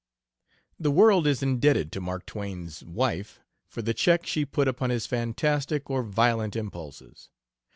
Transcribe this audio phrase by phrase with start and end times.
[0.79, 5.05] The world is indebted to Mark Twain's wife for the check she put upon his
[5.05, 7.29] fantastic or violent impulses.